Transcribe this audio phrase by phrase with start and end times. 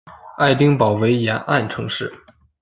[0.39, 2.11] 爱丁堡为沿岸城市。